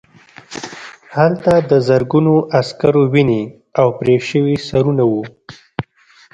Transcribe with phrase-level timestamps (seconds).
[1.15, 3.43] هلته د زرګونو عسکرو وینې
[3.79, 5.23] او پرې شوي سرونه وو